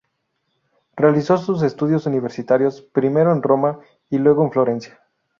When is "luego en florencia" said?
4.17-4.99